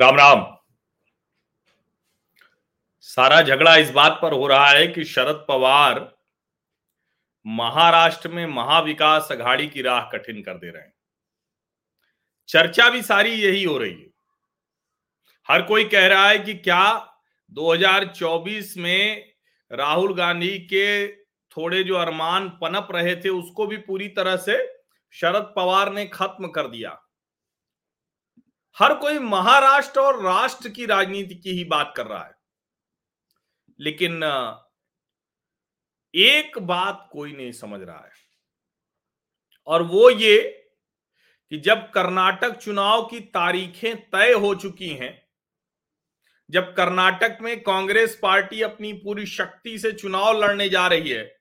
[0.00, 0.56] राम राम।
[3.00, 6.16] सारा झगड़ा इस बात पर हो रहा है कि शरद पवार
[7.46, 10.94] महाराष्ट्र में महाविकास अघाड़ी की राह कठिन कर दे रहे हैं।
[12.48, 14.10] चर्चा भी सारी यही हो रही है।
[15.50, 17.14] हर कोई कह रहा है कि क्या
[17.50, 19.32] 2024 में
[19.72, 25.52] राहुल गांधी के थोड़े जो अरमान पनप रहे थे, उसको भी पूरी तरह से शरद
[25.56, 27.02] पवार ने खत्म कर दिया।
[28.78, 32.34] हर कोई महाराष्ट्र और राष्ट्र की राजनीति की ही बात कर रहा है।
[33.80, 34.24] लेकिन
[36.14, 38.10] एक बात कोई नहीं समझ रहा है।
[39.66, 40.68] और वो ये
[41.50, 45.28] कि जब कर्नाटक चुनाव की तारीखें तय हो चुकी हैं,
[46.50, 51.35] जब कर्नाटक में कांग्रेस पार्टी अपनी पूरी शक्ति से चुनाव लड़ने जा रही है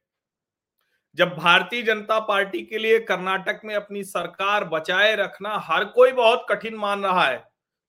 [1.16, 6.46] जब भारतीय जनता पार्टी के लिए कर्नाटक में अपनी सरकार बचाए रखना हर कोई बहुत
[6.50, 7.44] कठिन मान रहा है,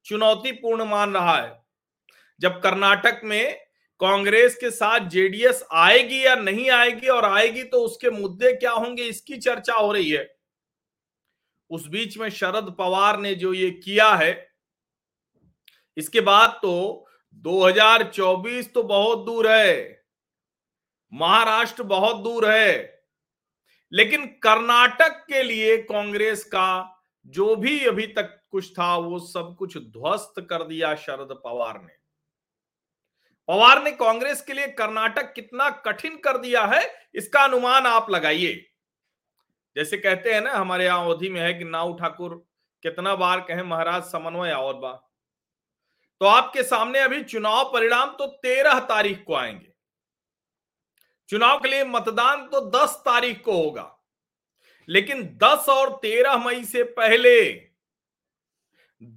[0.07, 1.61] चुनौतीपूर्ण मान रहा है।
[2.41, 3.57] जब कर्नाटक में
[4.01, 9.03] कांग्रेस के साथ जेडीएस आएगी या नहीं आएगी और आएगी तो उसके मुद्दे क्या होंगे,
[9.03, 10.29] इसकी चर्चा हो रही है।
[11.71, 14.49] उस बीच में शरद पवार ने जो ये किया है,
[15.97, 17.07] इसके बाद तो
[17.45, 20.05] 2024 तो बहुत दूर है,
[21.13, 22.96] महाराष्ट्र बहुत दूर है।
[23.93, 26.93] लेकिन कर्नाटक के लिए कांग्रेस का
[27.27, 31.93] जो भी अभी तक कुछ था, वो सब कुछ ध्वस्त कर दिया शरद पवार ने।
[33.49, 38.67] पवार ने कांग्रेस के लिए कर्नाटक कितना कठिन कर दिया है, इसका अनुमान आप लगाइए।
[39.77, 42.47] जैसे कहते हैं ना, हमारे यहाँ अवधि में है कि नाउ ठाकुर,
[42.83, 45.01] कितना बार कहे, महाराज समन्वय और बार।
[46.21, 49.76] तो आपके सामने अभी चुनाव परिणाम तो तेरह तारीख को आएँगे।
[51.31, 53.93] चुनाव के लिए मतदान तो 10 तारीख को होगा,
[54.89, 57.41] लेकिन 10 और 13 मई से पहले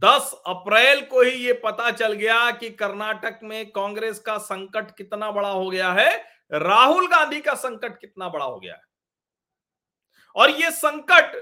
[0.02, 5.32] 10 अप्रैल को ही ये पता चल गया कि कर्नाटक में कांग्रेस का संकट कितना
[5.32, 6.16] बड़ा हो गया है,
[6.52, 8.82] राहुल गांधी का संकट कितना बड़ा हो गया है।
[10.36, 11.38] और ये संकट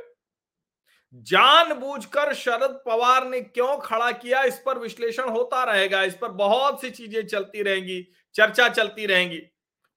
[1.27, 6.81] जानबूझकर शरद पवार ने क्यों खड़ा किया, इस पर विश्लेषण होता रहेगा, इस पर बहुत
[6.81, 8.01] सी चीज़ें चलती रहेंगी,
[8.35, 9.41] चर्चा चलती रहेंगी।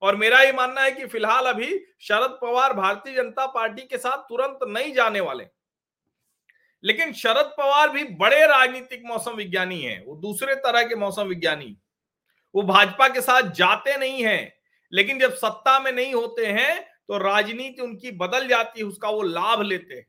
[0.03, 4.19] और मेरा ये मानना है कि फ़िलहाल अभी शरद पवार भारतीय जनता पार्टी के साथ
[4.19, 5.47] तुरंत नहीं जाने वाले।
[6.85, 11.77] लेकिन शरद पवार भी बड़े राजनीतिक मौसम विज्ञानी हैं, वो दूसरे तरह के मौसम विज्ञानी।
[12.55, 14.53] वो भाजपा के साथ जाते नहीं हैं,
[14.93, 19.23] लेकिन जब सत्ता में नहीं होते हैं तो राजनीति उनकी बदल जाती है, उसका वो
[19.23, 20.07] लाभ लेते हैं।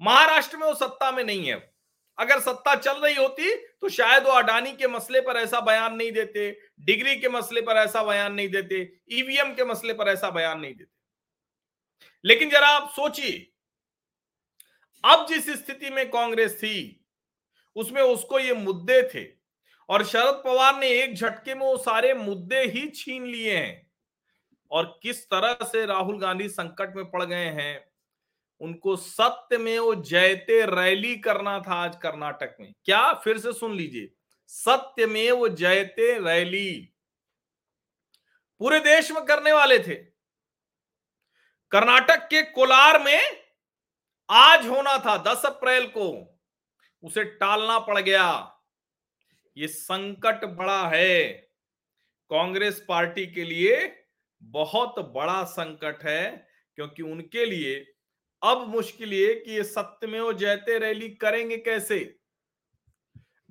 [0.00, 1.75] महाराष्ट्र में वो सत्ता में नहीं है।
[2.18, 6.12] अगर सत्ता चल रही होती तो शायद वो अडानी के मसले पर ऐसा बयान नहीं
[6.12, 6.50] देते,
[6.80, 10.74] डिग्री के मसले पर ऐसा बयान नहीं देते, ईवीएम के मसले पर ऐसा बयान नहीं
[10.74, 10.94] देते।
[12.24, 13.46] लेकिन जरा आप सोचिए,
[15.04, 17.04] अब जिस स्थिति में कांग्रेस थी,
[17.76, 19.24] उसमें उसको ये मुद्दे थे,
[19.88, 23.86] और शरद पवार ने एक झटके में वो सारे मुद्दे ही छीन लिए हैं,
[24.70, 27.84] और किस तरह से राहुल गांधी संकट में पड़ गए हैं
[28.60, 33.12] उनको सत्य में वो जयते रैली करना था आज कर्नाटक में। क्या?
[33.14, 34.12] फिर से सुन लीजिए।
[34.46, 36.92] सत्य में वो जयते रैली।
[38.58, 39.94] पूरे देश में करने वाले थे।
[41.70, 43.44] कर्नाटक के कोलार में
[44.30, 46.38] आज होना था 10 अप्रैल को।
[47.02, 48.56] उसे टालना पड़ गया।
[49.56, 51.24] ये संकट बड़ा है।
[52.30, 54.04] कांग्रेस पार्टी के लिए
[54.42, 57.95] बहुत बड़ा संकट है, क्योंकि उनके लिए
[58.46, 62.16] अब मुश्किल ये कि ये सत्य में वो जयते रैली करेंगे कैसे?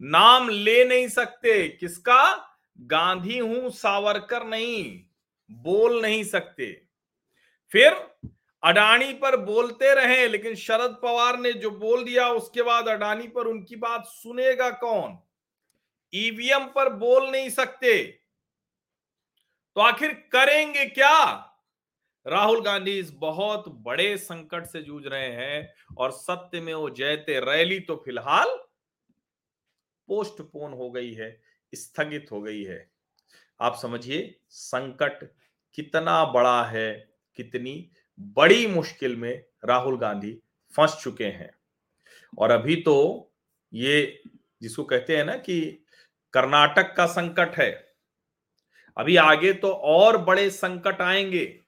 [0.01, 2.51] नाम ले नहीं सकते। किसका?
[2.79, 5.03] गांधी हूँ, सावरकर नहीं,
[5.51, 6.85] बोल नहीं सकते।
[7.71, 7.93] फिर
[8.63, 13.47] अडानी पर बोलते रहे, लेकिन शरद पवार ने जो बोल दिया, उसके बाद अडानी पर
[13.47, 15.19] उनकी बात सुनेगा कौन?
[16.13, 18.03] ईवीएम पर बोल नहीं सकते।
[19.75, 21.51] तो आखिर करेंगे क्या?
[22.25, 27.39] राहुल गांधी इस बहुत बड़े संकट से जूझ रहे हैं और सत्य में वो जयते
[27.39, 28.55] रैली तो फ़िलहाल
[30.09, 31.41] पोस्टपोन हो गई है,
[31.73, 32.89] स्थगित हो गई है।
[33.59, 35.29] आप समझिए, संकट
[35.77, 36.91] कितना बड़ा है,
[37.35, 37.89] कितनी
[38.19, 40.31] बड़ी मुश्किल में राहुल गांधी
[40.75, 41.49] फंस चुके हैं।
[42.39, 43.31] और अभी तो
[43.73, 44.23] ये
[44.61, 45.61] जिसको कहते हैं ना कि
[46.33, 47.71] कर्नाटक का संकट है,
[48.97, 51.64] अभी आगे तो और बड़े संकट आएँगे।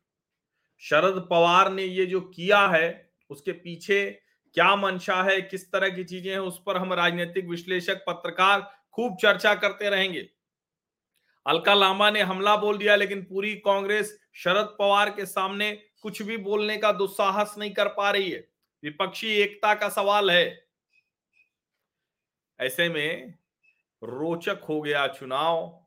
[0.80, 4.22] शरद पवार ने ये जो किया है, उसके पीछे
[4.54, 8.62] क्या मंशा है, किस तरह की चीज़ें हैं, उस पर हम राजनीतिक विश्लेषक, पत्रकार
[8.94, 10.30] खूब चर्चा करते रहेंगे।
[11.46, 15.72] अलका लांबा ने हमला बोल दिया, लेकिन पूरी कांग्रेस शरद पवार के सामने
[16.02, 18.50] कुछ भी बोलने का दुस्साहस नहीं कर पा रही है।
[18.84, 20.68] विपक्षी एकता का सवाल है।
[22.60, 23.34] ऐसे में
[24.04, 25.86] रोचक हो गया चुनाव।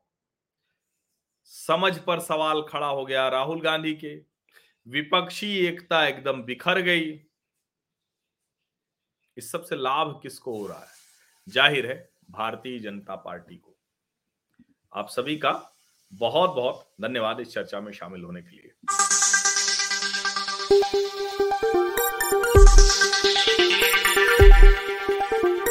[1.45, 4.30] समझ पर सवाल खड़ा हो गया राहुल गांधी के।
[4.87, 7.21] विपक्षी एकता एकदम बिखर गई।
[9.37, 10.89] इस सबसे लाभ किसको हो रहा है?
[11.49, 13.77] ज़ाहिर है, भारतीय जनता पार्टी को।
[14.93, 15.53] आप सभी का
[16.13, 18.73] बहुत बहुत धन्यवाद इस चर्चा में शामिल होने के लिए।